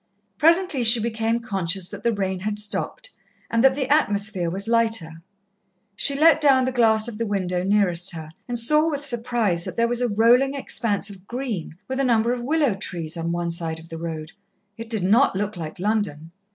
[0.39, 3.11] Presently she became conscious that the rain had stopped,
[3.51, 5.21] and that the atmosphere was lighter.
[5.95, 9.77] She let down the glass of the window nearest her, and saw, with surprise, that
[9.77, 13.51] there was a rolling expanse of green, with a number of willow trees, on one
[13.51, 14.31] side of the road.
[14.75, 16.31] It did not look like London.